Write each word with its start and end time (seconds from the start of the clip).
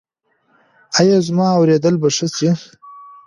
ایا 0.99 1.17
زما 1.27 1.47
اوریدل 1.57 1.95
به 2.01 2.09
ښه 2.15 2.27
شي؟ 2.35 2.49